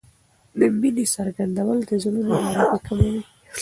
[0.59, 3.15] د مینې څرګندول د زړونو ناروغۍ کموي.